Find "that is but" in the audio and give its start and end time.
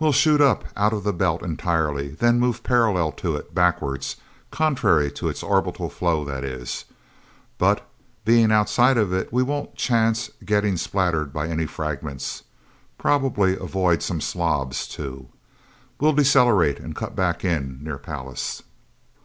6.24-7.86